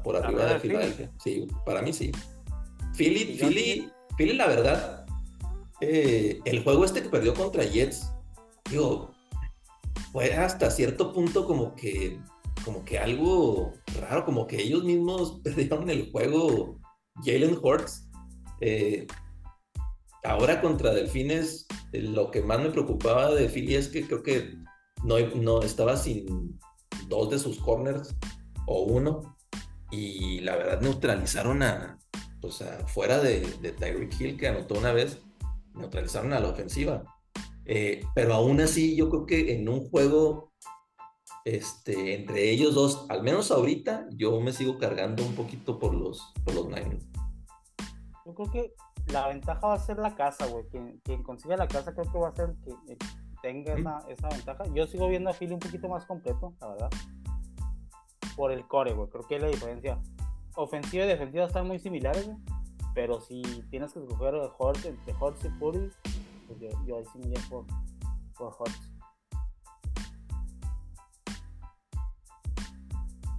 [0.05, 1.11] por arriba de Filadelfia.
[1.23, 2.13] Sí, para mí sí.
[2.97, 5.07] Philly, Philly, Philly, la verdad,
[5.81, 8.13] eh, el juego este que perdió contra Jets,
[8.71, 9.13] digo,
[10.13, 12.21] fue hasta cierto punto como que,
[12.65, 16.79] como que algo raro, como que ellos mismos perdieron el juego
[17.25, 18.09] Jalen Hurts.
[18.61, 19.07] Eh,
[20.25, 24.55] ahora contra Delfines, lo que más me preocupaba de Philly es que creo que
[25.05, 26.59] no, no estaba sin
[27.09, 28.15] dos de sus corners
[28.67, 29.37] o uno.
[29.91, 31.99] Y la verdad neutralizaron a,
[32.51, 35.21] sea, fuera de, de Tyreek Hill que anotó una vez,
[35.75, 37.05] neutralizaron a la ofensiva.
[37.65, 40.53] Eh, pero aún así, yo creo que en un juego
[41.45, 46.33] este, entre ellos dos, al menos ahorita, yo me sigo cargando un poquito por los,
[46.45, 47.05] por los Niners.
[48.25, 48.75] Yo creo que
[49.07, 50.65] la ventaja va a ser la casa, güey.
[50.69, 52.97] Quien, quien consiga la casa creo que va a ser el que
[53.43, 54.65] tenga esa, esa, ventaja.
[54.73, 56.91] Yo sigo viendo a Philly un poquito más completo, la verdad.
[58.37, 59.09] Por el core, güey.
[59.09, 60.01] Creo que es la diferencia.
[60.55, 62.39] Ofensiva y defensiva están muy similares, güey.
[62.95, 65.91] Pero si tienes que escoger de Hortz, entre Hortz y Puri,
[66.59, 67.65] pues yo, yo ahí sí me iría por,
[68.37, 68.93] por Hortz.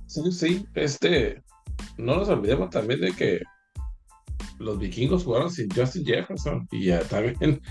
[0.08, 1.44] Sí, sí, este,
[1.98, 3.42] no nos olvidemos también de que
[4.60, 7.62] los vikingos jugaron sin Justin Jefferson y ya también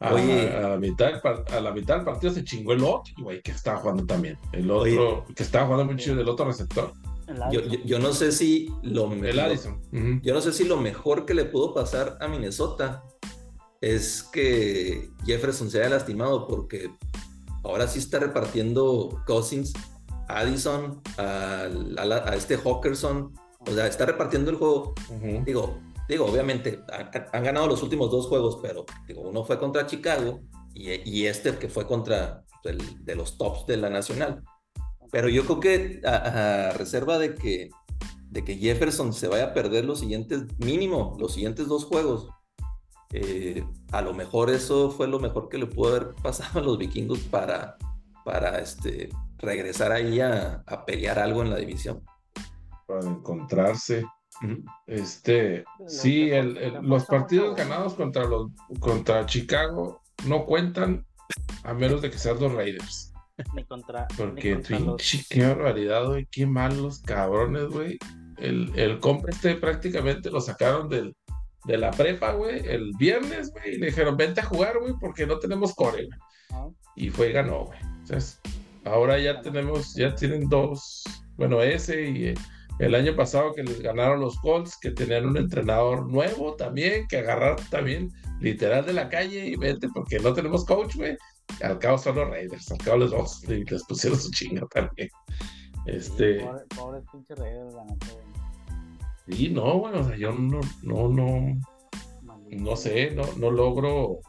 [0.00, 1.20] a, la mitad,
[1.52, 4.38] a la mitad del partido se chingó el otro, güey, que estaba jugando también.
[4.52, 6.92] El otro, que estaba jugando mucho del otro receptor.
[7.52, 11.44] Yo, yo, no sé si lo el Yo no sé si lo mejor que le
[11.44, 13.04] pudo pasar a Minnesota
[13.80, 16.90] es que Jefferson se haya lastimado porque
[17.64, 19.72] ahora sí está repartiendo Cousins,
[20.28, 21.66] Addison, a,
[21.96, 24.94] a, este Hawkerson, o sea, está repartiendo el juego.
[25.44, 26.82] Digo, digo, obviamente
[27.32, 30.40] han, ganado los últimos dos juegos, pero digo, uno fue contra Chicago
[30.74, 34.42] y, y este que fue contra el, de los tops de la nacional.
[35.10, 37.70] Pero yo creo que a, reserva de que,
[38.30, 42.28] de que Jefferson se vaya a perder los siguientes, mínimo, los siguientes dos juegos,
[43.12, 46.78] eh, a lo mejor eso fue lo mejor que le pudo haber pasado a los
[46.78, 47.76] vikingos para,
[48.24, 52.04] para este, regresar ahí a, pelear algo en la división.
[52.86, 54.04] Para encontrarse.
[54.86, 56.30] Este, sí,
[56.82, 61.04] los partidos ganados contra los contra Chicago no cuentan
[61.64, 63.12] a menos de que sean los Raiders.
[63.54, 64.06] Ni contra.
[64.16, 64.60] Porque,
[65.28, 66.26] qué barbaridad, güey.
[66.30, 67.98] Qué malos cabrones, güey.
[68.38, 71.14] El, el compa este prácticamente lo sacaron del,
[71.64, 73.74] de la prepa, güey, el viernes, güey.
[73.74, 76.18] Y le dijeron, vente a jugar, güey, porque no tenemos core, güey.
[76.52, 76.68] Ah.
[76.96, 77.78] Y fue y ganó, güey.
[78.00, 78.40] Entonces,
[78.84, 81.02] ahora ya tenemos, ya tienen dos,
[81.36, 82.34] bueno, ese y eh,
[82.78, 87.18] el año pasado que les ganaron los Colts, que tenían un entrenador nuevo también, que
[87.18, 91.16] agarraron también literal de la calle y vente, porque no tenemos coach, güey.
[91.62, 95.10] Al cabo son los Raiders, al cabo les, vamos, les pusieron su chinga también.
[95.86, 96.46] Este.
[96.74, 97.74] pobre, pinche Raiders,
[99.30, 101.60] Sí, no, bueno, o sea, yo no, no, no,
[102.50, 104.20] no sé, no, no logro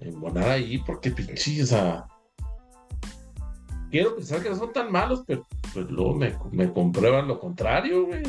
[0.00, 2.06] embonar ahí porque pinche, o sea,
[3.90, 8.06] quiero pensar que no son tan malos, pero pues luego me, me comprueban lo contrario,
[8.06, 8.22] güey.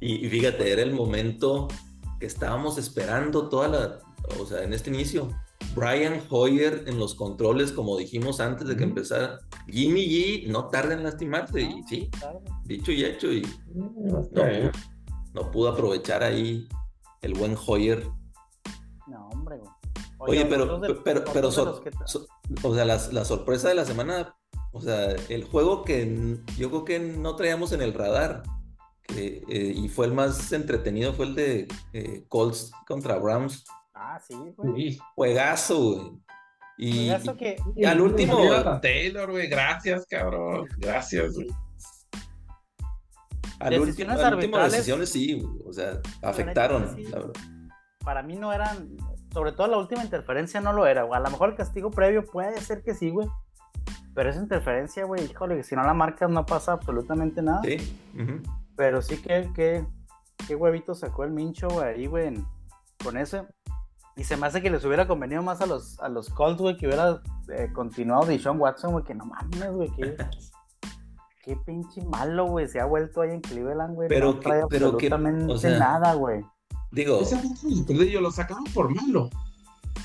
[0.00, 1.68] Y, fíjate, era el momento
[2.18, 3.98] que estábamos esperando toda la,
[4.40, 5.28] o sea, en este inicio,
[5.74, 9.38] Brian Hoyer en los controles, como dijimos antes de que empezara.
[9.66, 12.10] Jimmy G no tarda en lastimarse, y sí,
[12.64, 13.46] dicho y hecho, y
[15.34, 16.68] no, pudo, aprovechar ahí
[17.22, 18.06] el buen Hoyer.
[19.06, 19.60] No, hombre,
[20.18, 24.36] Oye, pero, pero, pero, o sea, la, sorpresa de la semana,
[24.72, 28.44] o sea, el juego que yo creo que no traíamos en el radar,
[29.02, 33.64] que, eh, y fue el más entretenido, fue el de eh, Colts contra Browns.
[33.94, 34.98] Ah, sí, güey.
[35.14, 36.12] Juegazo, güey.
[36.78, 37.56] Y, Juegazo que...
[37.86, 38.80] al último.
[38.80, 39.48] Taylor, güey.
[39.48, 40.66] Gracias, cabrón.
[40.78, 41.48] Gracias, güey.
[43.60, 44.72] Al último, Decisiones al último arbitrales.
[44.72, 47.04] decisiones sí, güey, o sea, afectaron, sí.
[48.04, 48.96] Para mí no eran,
[49.32, 51.16] sobre todo la última interferencia no lo era, güey.
[51.16, 53.28] A lo mejor el castigo previo puede ser que sí, güey.
[54.14, 57.60] Pero esa interferencia, güey, híjole, que si no la marcas no pasa absolutamente nada.
[57.62, 57.96] Sí.
[58.20, 58.42] ujú.
[58.74, 59.86] Pero sí que, que,
[60.48, 62.34] qué huevito sacó el Mincho, güey, ahí, güey,
[63.02, 63.44] con ese.
[64.16, 66.76] Y se me hace que les hubiera convenido más a los, a los Colts, güey,
[66.76, 70.16] que hubiera eh, continuado Deshaun Watson, güey, que no mames, güey, que...
[71.44, 74.08] Qué pinche malo, güey, se ha vuelto ahí en Cleveland, güey.
[74.08, 76.44] Pero no que- trae pero que, absolutamente o sea, nada, güey.
[76.92, 77.36] Digo, Ese
[78.10, 79.28] yo lo sacaron por malo.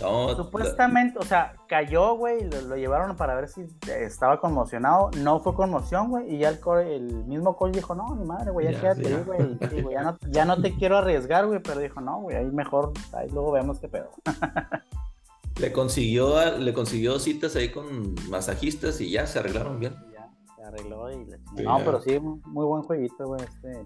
[0.02, 4.40] No, Supuestamente, o sea, cayó, güey, y lo, lo llevaron para ver si eh, estaba
[4.40, 5.10] conmocionado.
[5.18, 8.52] No fue conmoción, güey, y ya el, core- el mismo coach dijo, no, ni madre,
[8.52, 9.24] güey, ya, Ya, quédate sí, ahí, ya.
[9.24, 9.82] güey.
[9.82, 12.94] güey, ya, no, ya no te quiero arriesgar, güey, pero dijo, no, güey, ahí mejor,
[13.14, 14.10] ahí luego vemos qué pedo.
[15.60, 19.96] le consiguió, le consiguió citas ahí con masajistas y ya se arreglaron bien.
[20.14, 21.40] Ya, se arregló y chingada.
[21.56, 23.84] Sí, No, pero sí, muy muy buen jueguito, güey, este.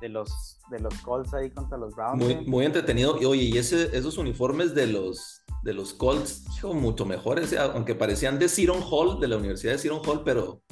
[0.00, 2.22] De los, de los Colts ahí contra los Browns.
[2.22, 3.20] Muy, muy entretenido.
[3.20, 7.94] Y oye, y ese, esos uniformes de los, de los Colts, hijo, mucho mejores, aunque
[7.96, 10.62] parecían de Seton Hall, de la Universidad de Seton Hall, pero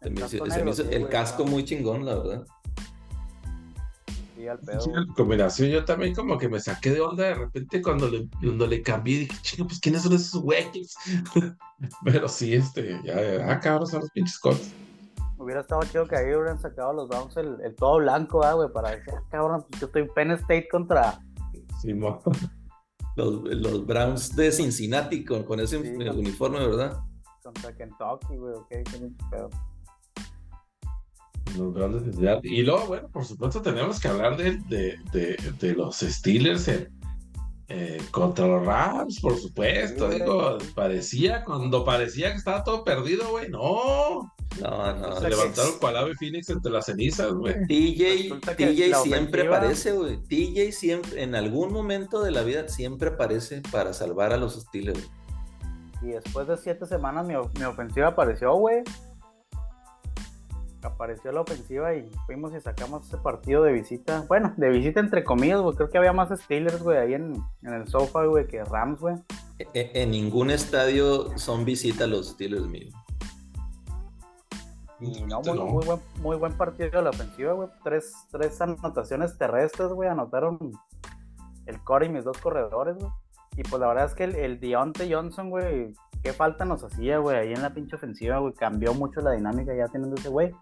[0.00, 2.14] se El me casco hizo- se negro, me hizo sí, el casco muy chingón, la
[2.14, 2.46] verdad.
[4.36, 4.80] Sí, al pedo.
[4.80, 8.26] Sí, la combinación, yo también como que me saqué de onda de repente cuando le,
[8.40, 10.94] cuando le cambié, dije, chinga, pues ¿quiénes son esos güeyes?
[12.04, 14.70] Pero sí, este, ya, ya, ah, cabrón, son los pinches Colts.
[15.40, 18.52] Hubiera estado chido que ahí hubieran sacado a los Browns el, el todo blanco, ah,
[18.52, 21.18] güey, para decir, ah, cabrón, pues yo estoy Penn State contra.
[21.80, 22.22] Sí, mo.
[23.16, 26.96] Los, los Browns de Cincinnati con, con ese Sí, con- uniforme, ¿verdad?
[27.42, 29.50] contra Kentucky, güey, ok, qué pedo.
[31.58, 32.40] Los grandes de ciudad.
[32.44, 36.88] Y luego, bueno, por supuesto, tenemos que hablar de, de, de, de los Steelers en-
[37.68, 40.10] eh, contra los Rams, por supuesto.
[40.10, 44.32] Sí, Digo, parecía, cuando parecía que estaba todo perdido, güey, no.
[44.60, 45.20] No, no.
[45.20, 47.54] Se levantaron cual ave Phoenix entre las cenizas, güey.
[47.66, 50.16] TJ, TJ siempre ofensiva- aparece, güey.
[50.18, 55.08] TJ siempre, en algún momento de la vida, siempre aparece para salvar a los Steelers.
[56.02, 58.82] Y después de siete semanas mi, mi ofensiva apareció, güey.
[60.82, 64.24] Apareció la ofensiva y fuimos y sacamos ese partido de visita.
[64.28, 65.76] Bueno, de visita entre comillas, güey.
[65.76, 69.14] Creo que había más Steelers, güey, ahí en, en el sofá, güey, que Rams, güey.
[69.58, 72.88] E- e- En ningún estadio son visita los Steelers, mío.
[75.00, 75.66] Y no, Este muy, no.
[75.66, 77.68] muy buen, muy buen partido de la ofensiva, güey.
[77.82, 80.08] Tres, tres anotaciones terrestres, güey.
[80.08, 80.58] Anotaron
[81.66, 83.10] el core y mis dos corredores, güey.
[83.56, 87.18] Y pues la verdad es que el, el Deontay Johnson, güey, qué falta nos hacía,
[87.18, 88.52] güey, ahí en la pinche ofensiva, güey.
[88.54, 90.54] Cambió mucho la dinámica ya teniendo ese güey.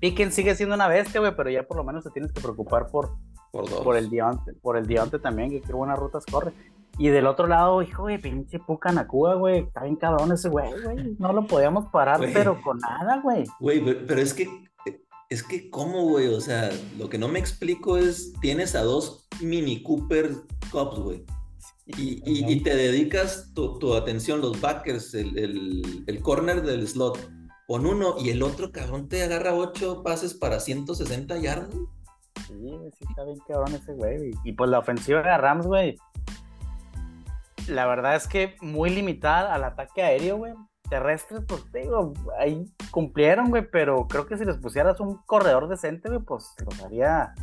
[0.00, 2.86] Pickens sigue siendo una bestia, güey, pero ya por lo menos te tienes que preocupar
[2.88, 3.10] por,
[3.50, 3.80] Por dos.
[3.82, 6.52] por el Deontay, por el Deontay también, que qué buenas rutas corre.
[6.98, 9.58] Y del otro lado, hijo, güey, pinche Puka Nakua, güey.
[9.60, 11.16] Está bien cabrón ese güey, güey.
[11.18, 12.32] No lo podíamos parar, Güey.
[12.32, 13.44] pero con nada, güey.
[13.60, 14.48] Güey, pero, pero es que,
[15.30, 16.26] es que, ¿cómo, güey?
[16.28, 20.32] O sea, lo que no me explico es, tienes a dos Mini Cooper
[20.72, 21.24] Cups, güey.
[21.86, 26.86] Y, y- y te dedicas tu, tu atención, los backers, el, el, el corner del
[26.88, 27.18] slot,
[27.66, 31.70] con uno y el otro cabrón te agarra ocho pases para 160 yardas.
[32.46, 32.54] Sí,
[32.98, 34.16] sí está bien cabrón ese güey.
[34.18, 34.30] güey.
[34.44, 35.96] Y pues la ofensiva de Rams, güey.
[37.68, 40.54] La verdad es que muy limitada al ataque aéreo, güey.
[40.88, 45.68] Terrestres, pues te digo, ahí cumplieron, güey, pero creo que si les pusieras un corredor
[45.68, 47.34] decente, güey, pues los haría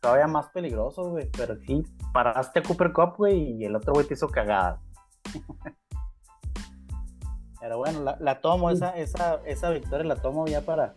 [0.00, 1.30] todavía más peligrosos, güey.
[1.36, 4.80] Pero sí, paraste a Cooper Cup, güey, y el otro güey te hizo cagada.
[7.60, 10.94] Pero bueno, la, la tomo, esa, esa, esa victoria la tomo ya para,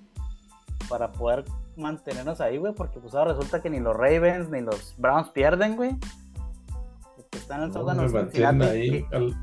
[0.90, 1.44] para poder
[1.76, 5.76] mantenernos ahí, güey, porque pues ahora resulta que ni los Ravens ni los Browns pierden,
[5.76, 5.98] güey.
[7.44, 9.06] Está en el No, sótano es Cincinnati, ahí.
[9.10, 9.36] que- al-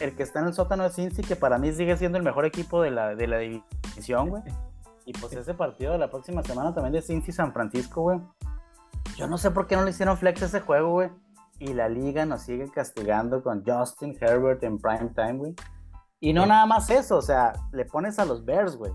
[0.00, 2.44] el que está en el sótano es Cincy, que para mí sigue siendo el mejor
[2.46, 4.42] equipo de la, de la división, güey.
[5.04, 8.20] Y pues ese partido de la próxima semana también de Cincy San Francisco, güey.
[9.16, 11.10] Yo no sé por qué no le hicieron flex a ese juego, güey.
[11.58, 15.54] Y la liga nos sigue castigando con Justin Herbert en prime time, güey.
[16.20, 18.92] Y no nada más eso, o sea, le pones a los Bears, güey.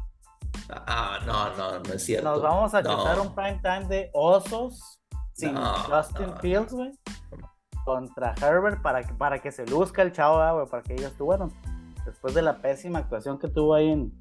[0.70, 2.30] Ah, no, no, no es cierto.
[2.30, 2.98] Nos vamos a No.
[2.98, 5.02] chutar un prime time de osos
[5.34, 6.38] sin No, Justin no.
[6.38, 6.92] Fields, güey.
[7.88, 11.24] Contra Herbert para que, para que se luzca el chavo, güey, para que digas tú,
[11.24, 11.50] bueno,
[12.06, 14.12] después de la pésima actuación que tuvo ahí en,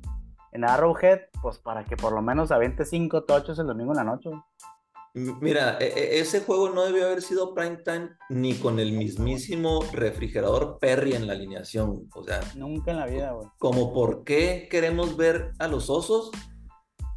[0.52, 4.04] en Arrowhead, pues para que por lo menos aviente cinco tochos el domingo en la
[4.04, 4.30] noche,
[5.14, 9.80] Mira, e- e- ese juego no debió haber sido prime time ni con el mismísimo
[9.92, 12.06] refrigerador Perry en la alineación.
[12.14, 13.48] O sea, Nunca en la vida, güey.
[13.58, 16.30] como por qué queremos ver a los osos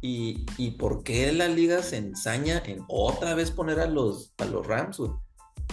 [0.00, 4.46] y, y por qué la liga se ensaña en otra vez poner a los, a
[4.46, 5.10] los Rams, güey.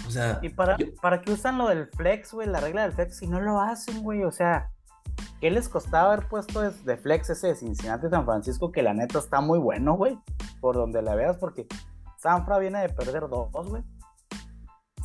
[0.06, 2.48] O sea, ¿Y para, yo- para qué usan lo del flex, güey?
[2.48, 4.24] La regla del flex, si no lo hacen, güey.
[4.24, 4.70] O sea,
[5.42, 8.72] ¿qué les costaba haber puesto de, flex ese de Cincinnati San Francisco?
[8.72, 10.18] Que la neta está muy bueno, güey.
[10.62, 11.68] por donde la veas, porque
[12.18, 13.84] Sanfra viene de perder dos, güey.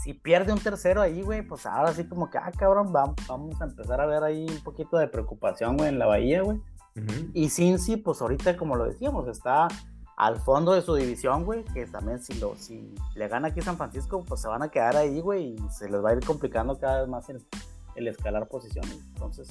[0.03, 3.61] Si pierde un tercero ahí, güey, pues ahora sí como que, ah, cabrón, vamos, vamos
[3.61, 6.61] a empezar a ver ahí un poquito de preocupación, güey, en la bahía, güey.
[7.35, 9.69] Y Cincy, pues ahorita, como lo decíamos, está
[10.17, 13.77] al fondo de su división, güey, que también si, lo, si le gana aquí San
[13.77, 16.79] Francisco, pues se van a quedar ahí, güey, y se les va a ir complicando
[16.79, 17.45] cada vez más el,
[17.97, 18.99] el escalar posiciones.
[19.15, 19.49] Entonces,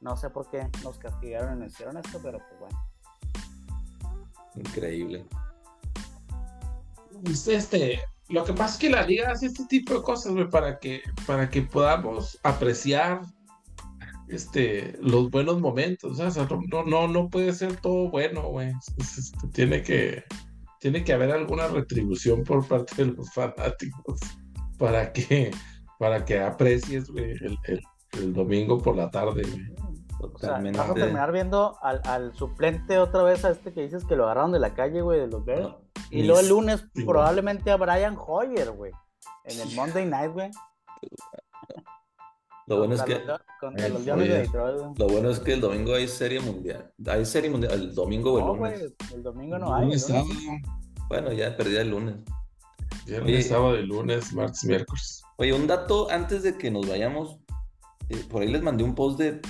[0.00, 2.78] no sé por qué nos castigaron y nos hicieron esto, pero pues bueno.
[4.54, 5.26] Increíble.
[7.46, 10.78] Este, lo que pasa es que la liga hace este tipo de cosas, güey, para
[10.78, 13.22] que, para que podamos apreciar
[14.32, 16.18] este, los buenos momentos.
[16.18, 18.72] O sea, no, no, no puede ser todo bueno, güey.
[18.98, 20.24] Este, tiene que,
[20.80, 24.20] tiene que haber alguna retribución por parte de los fanáticos
[24.78, 25.50] para que,
[25.98, 27.58] para que aprecies, güey, el,
[28.12, 29.92] el, domingo por la tarde, güey.
[30.22, 34.24] Vas a terminar viendo al, al, suplente otra vez a este que dices que lo
[34.24, 35.74] agarraron de la calle, güey, de los Bears.
[36.10, 38.92] y luego el lunes probablemente a Brian Hoyer, güey.
[39.44, 40.50] En el Monday Night, güey.
[42.72, 43.20] Lo bueno es que
[44.96, 46.92] lo bueno es que el domingo hay serie mundial.
[47.06, 48.94] Hay serie mundial el domingo o el lunes.
[49.14, 49.90] el domingo no hay.
[51.08, 52.16] Bueno, ya perdí el lunes.
[53.06, 55.22] Viernes, sábado y lunes, martes, miércoles.
[55.36, 57.38] Oye, un dato antes de que nos vayamos.
[58.08, 59.40] Eh, por ahí les mandé un post de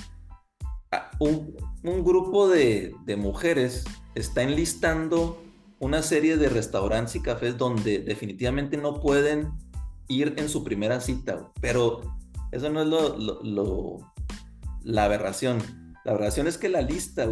[1.19, 3.83] un, grupo de, mujeres
[4.15, 5.41] está enlistando
[5.79, 9.51] una serie de restaurantes y cafés donde definitivamente no pueden
[10.07, 12.01] ir en su primera cita, pero
[12.53, 14.13] eso no es lo,
[14.83, 15.61] la aberración.
[16.05, 17.27] La aberración es que la lista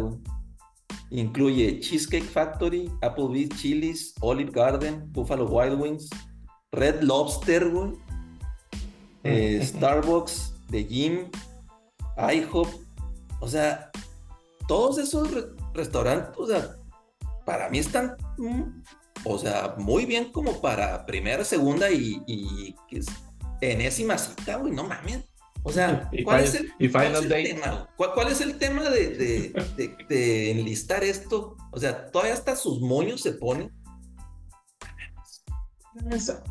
[1.10, 6.10] incluye Cheesecake Factory, Applebee's Chili's, Olive Garden, Buffalo Wild Wings,
[6.72, 7.70] Red Lobster,
[9.22, 11.30] eh, Starbucks, The Gym,
[12.16, 12.68] IHOP,
[13.40, 13.90] o sea,
[14.66, 15.28] todos esos
[15.72, 16.76] restaurantes, o sea,
[17.44, 18.82] para mí están, mm,
[19.24, 22.74] o sea, muy bien como para primera, segunda y, y
[23.70, 25.24] enésima cita, güey, no mames.
[25.64, 27.88] O sea, ¿cuál, es el, tema?
[27.96, 29.54] ¿Cuál, es el tema de,
[30.08, 31.56] de, enlistar esto?
[31.70, 33.72] O sea, todavía hasta sus moños se ponen.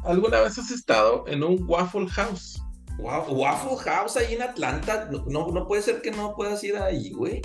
[0.05, 2.61] ¿Alguna vez has estado en un Waffle House?
[2.99, 5.09] Waffle House ahí en Atlanta.
[5.27, 7.41] No, no puede ser que no puedas ir ahí, güey.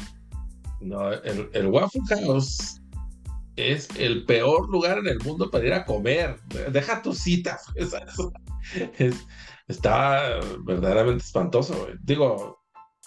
[0.81, 2.81] No, el, Waffle House
[3.57, 6.39] es el peor lugar en el mundo para ir a comer.
[6.71, 7.65] Deja tus citas.
[9.69, 11.89] está verdaderamente espantoso.
[12.03, 12.61] Digo,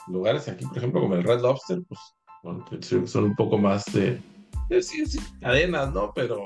[0.08, 2.00] lugares aquí, por ejemplo, como el Red Lobster, pues
[3.10, 4.22] son un poco más de,
[4.82, 6.14] sí, sí, cadenas, ¿no?
[6.14, 6.46] Pero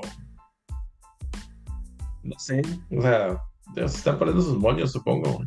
[2.22, 2.62] no sé,
[2.96, 3.42] o sea,
[3.74, 5.40] se están poniendo sus moños, supongo.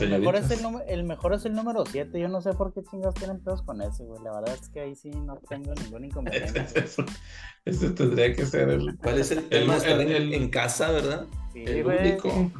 [0.00, 2.18] El mejor, es el, el mejor es el número 7.
[2.18, 4.22] Yo no sé por qué chingados tienen pedos con ese, güey.
[4.22, 6.64] La verdad es que ahí sí no tengo ningún inconveniente.
[7.66, 8.96] ese tendría que ser el.
[8.96, 9.76] ¿Cuál es el tema?
[9.76, 11.26] El, en, casa, ¿verdad?
[11.54, 12.50] el único.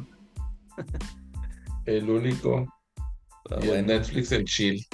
[1.85, 2.65] el único.
[3.49, 4.85] Ah, y en Netflix el chill.